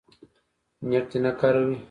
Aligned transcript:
نېټ 0.87 1.05
دې 1.11 1.19
نه 1.23 1.31
کاروي 1.39 1.75